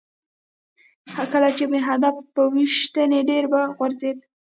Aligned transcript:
کله 1.31 1.49
چې 1.57 1.63
به 1.67 1.71
مې 1.71 1.81
هدف 1.89 2.15
په 2.33 2.41
ویشتی 2.53 3.03
ډېره 3.29 3.49
به 3.51 3.61
غورځېده. 3.77 4.25